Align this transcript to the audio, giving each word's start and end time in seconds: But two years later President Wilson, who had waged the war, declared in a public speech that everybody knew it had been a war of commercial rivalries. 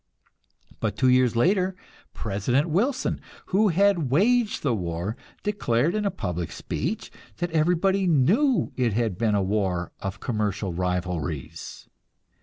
But 0.79 0.97
two 0.97 1.09
years 1.09 1.35
later 1.35 1.75
President 2.15 2.67
Wilson, 2.67 3.21
who 3.53 3.67
had 3.67 4.09
waged 4.09 4.63
the 4.63 4.73
war, 4.73 5.15
declared 5.43 5.93
in 5.93 6.05
a 6.05 6.09
public 6.09 6.51
speech 6.51 7.11
that 7.37 7.51
everybody 7.51 8.07
knew 8.07 8.71
it 8.75 8.93
had 8.93 9.15
been 9.15 9.35
a 9.35 9.43
war 9.43 9.91
of 9.99 10.19
commercial 10.19 10.73
rivalries. 10.73 11.87